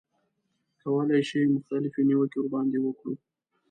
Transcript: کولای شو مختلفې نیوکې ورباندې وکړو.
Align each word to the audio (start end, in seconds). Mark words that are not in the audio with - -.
کولای 0.81 1.21
شو 1.29 1.39
مختلفې 1.55 2.01
نیوکې 2.09 2.37
ورباندې 2.39 2.79
وکړو. 2.81 3.13